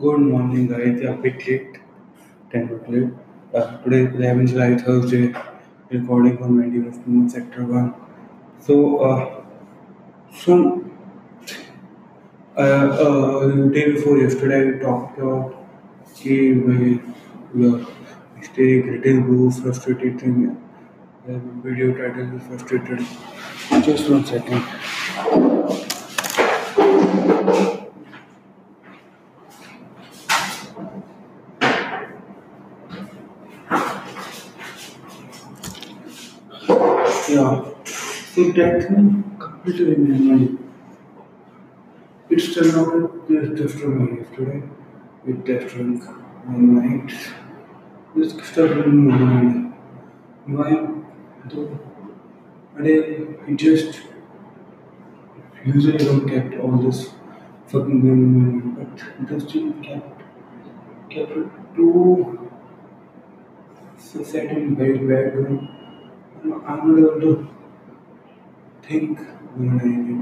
[0.00, 1.00] Good morning, guys.
[1.02, 1.78] Yeah, bit late,
[2.52, 3.10] 10 minutes late.
[3.52, 5.34] Uh, today is 11 July, Thursday,
[5.90, 7.94] recording from 20 Movement Sector 1.
[8.60, 9.44] So, uh,
[10.32, 10.84] so
[12.56, 15.56] uh, uh, day before yesterday, we talked about
[16.14, 16.38] कि
[17.54, 17.84] we are
[18.40, 20.56] stay greeting frustrated thing.
[21.28, 23.04] Uh, video title frustrated.
[23.82, 25.97] Just one second.
[37.30, 37.62] Yeah.
[37.84, 40.58] So that thing completely in my mind.
[42.30, 44.62] It's turned out that this test from yesterday.
[45.24, 47.12] With test drink one night.
[48.16, 49.74] This stuff in my mind.
[50.46, 50.70] Why?
[51.50, 51.78] Though,
[52.78, 54.00] I it just
[55.64, 57.10] usually don't kept all this
[57.66, 60.22] fucking going in my mind, but this thing kept
[61.10, 62.48] kept it too
[63.98, 65.68] so set in very bad way.
[66.44, 66.52] I'm
[66.88, 67.48] not able to
[68.82, 69.18] think
[69.56, 70.20] when I did.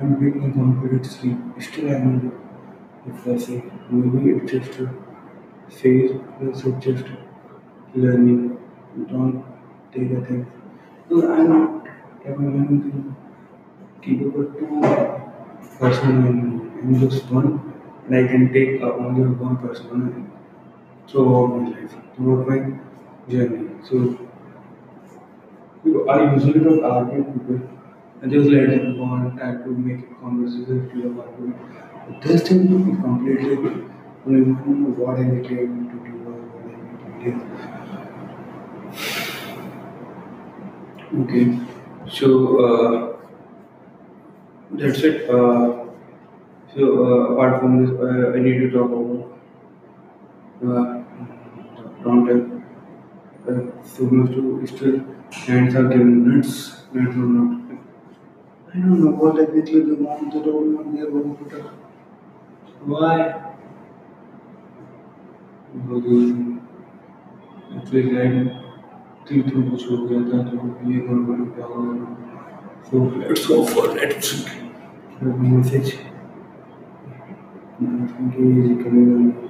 [0.00, 1.38] I'm being in complete sleep.
[1.60, 2.32] Still, I'm
[3.24, 4.86] not say maybe it's just a
[5.78, 7.04] phase, it's just
[7.94, 8.58] learning.
[9.10, 9.44] Don't
[9.92, 10.46] take a thing.
[11.12, 11.88] I'm not
[12.24, 13.16] having anything
[14.02, 14.68] capable to
[15.78, 16.70] personal memory.
[16.82, 17.50] I'm just one,
[18.06, 20.32] and I can take uh, only one person
[21.08, 22.58] throughout my life, throughout my
[23.30, 23.68] journey.
[23.88, 24.18] So
[25.84, 27.60] I usually don't argue with people.
[28.22, 31.56] I just let them go on, try to make a conversation instead of argument.
[32.06, 33.56] But this thing is completely
[34.26, 35.56] reminding me what I need to do
[36.26, 37.60] or what I need to do.
[41.22, 41.44] Okay,
[42.08, 42.28] so
[42.66, 43.16] uh,
[44.72, 45.28] that's it.
[45.30, 45.86] Uh,
[46.74, 49.32] so uh, apart from this, uh, I need to talk about
[50.62, 51.02] uh,
[52.04, 52.49] downtown.
[54.00, 57.60] Uh, so much to still hands are given nuts, nuts or not.
[58.72, 61.72] I don't know what exactly the mom the old one they want to put up.
[62.86, 63.16] Why?
[65.74, 66.32] Because
[67.76, 68.48] actually line
[69.30, 70.56] थी तो कुछ हो गया था तो
[70.90, 72.06] ये गड़बड़ क्या हो गया
[72.88, 74.32] so let's go for let's
[75.22, 75.92] message
[78.82, 79.49] coming So that's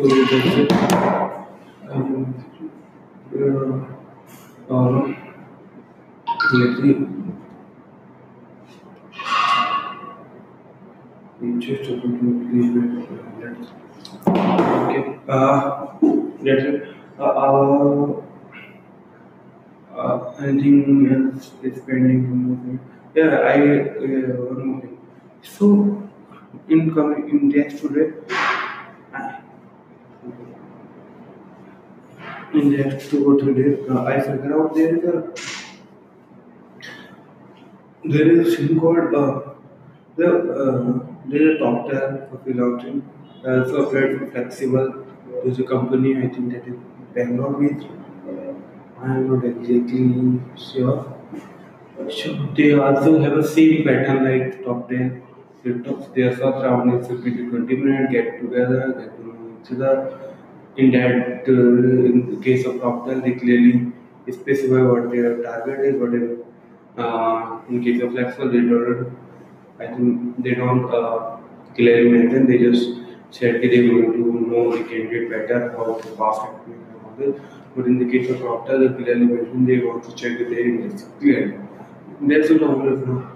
[0.00, 0.24] I will,
[4.70, 5.12] uh,
[6.38, 7.06] please
[14.26, 15.18] Okay.
[15.28, 15.86] Uh,
[16.44, 16.96] that's it.
[17.18, 18.22] Uh, uh,
[19.94, 22.30] uh, anything else is pending?
[22.30, 22.80] One more thing.
[23.14, 23.56] Yeah, I
[23.98, 24.98] uh, one more thing.
[25.42, 26.08] So,
[26.68, 28.12] in coming in days today,
[32.52, 35.32] in the next two or three days, uh, I figure out there is a
[38.04, 39.40] there is a called uh,
[40.16, 40.28] the
[40.64, 43.02] uh, there is a Toptal for freelancing.
[43.44, 45.06] I also applied for Flexiple.
[45.44, 46.78] There's a company I think that is
[47.14, 47.86] Bangalore based.
[49.02, 51.16] I am not exactly sure.
[52.10, 55.22] So they also have a same pattern like top 10
[55.64, 56.14] TikToks.
[56.14, 60.34] Their first round is 15 to 20 minute get together, get to know each other.
[60.76, 63.92] In that, uh, in the case of 10, they clearly
[64.30, 66.12] specify what their target is, what
[66.96, 69.16] uh, in case of Flexiple, they don't,
[69.78, 71.36] I think they don't uh,
[71.74, 76.38] clearly mention, they just said they want to know the candidate better, how to pass
[77.18, 77.40] it.
[77.76, 81.02] But in the case of doctor, they clearly mention they want to check their English
[81.20, 81.58] clearly.
[82.20, 83.30] That's a normal flow.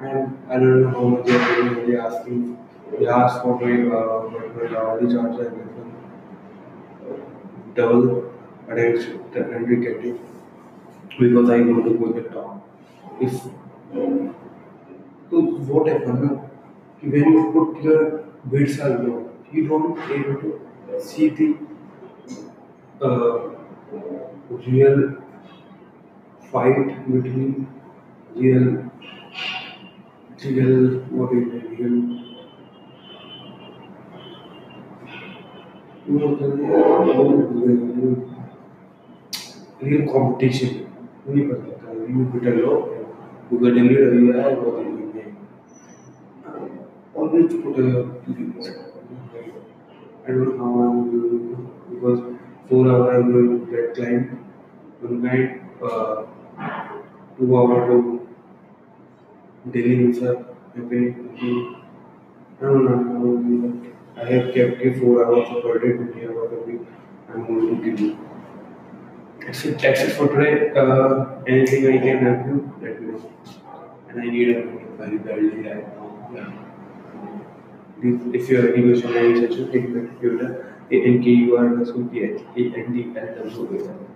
[0.00, 2.58] And I don't know how much they are asking,
[2.98, 5.82] they ask for my, uh, my hourly charge and this
[7.74, 8.32] double,
[8.68, 9.32] but I should
[9.82, 10.20] get it
[11.18, 12.68] because I want to go the top.
[13.20, 13.32] If
[15.30, 15.40] so
[15.72, 16.50] what happened now?
[17.00, 21.48] When you put your bids are low, you don't able to see the
[23.00, 23.48] uh,
[24.50, 25.16] real
[26.50, 27.66] fight between
[28.34, 28.90] real,
[30.44, 32.31] real, what is real,
[39.82, 40.68] reel competition
[41.28, 42.74] नहीं पता था you Twitter लो
[43.50, 44.70] Google W W है वो
[47.14, 47.88] always put a
[50.24, 51.56] I don't know how I'm going to do
[51.90, 52.20] because
[52.68, 54.26] four hour I'm going to get client
[55.00, 55.50] one client
[55.82, 56.22] uh,
[57.38, 57.96] two hour to
[59.70, 60.38] daily myself
[60.76, 65.00] I pay I don't know how I'm going to do that I have kept it
[65.00, 66.80] four hours per day, 20 hours a week.
[67.28, 68.18] I'm going to give you.
[69.40, 70.70] That's it, that's it for today.
[70.78, 73.32] Uh, anything I can help you, let me know.
[74.08, 74.62] And I need a
[74.96, 76.30] very badly right now.
[76.34, 76.52] Yeah.
[78.02, 81.82] If if you're any question, any session, hit my computer, A N K U R
[81.82, 84.11] S O P H A N D L W A L.